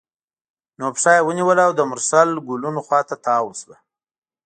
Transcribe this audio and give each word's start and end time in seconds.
نو 0.77 0.85
پښه 0.95 1.11
یې 1.15 1.21
ونیوله 1.27 1.63
او 1.67 1.73
د 1.79 1.81
مرسل 1.91 2.29
ګلونو 2.47 2.79
خوا 2.85 2.99
ته 3.09 3.15
تاوه 3.25 3.53
شوه. 3.59 3.75